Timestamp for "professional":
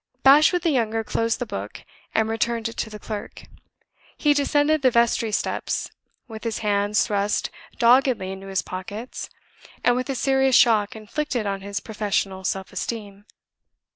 11.79-12.43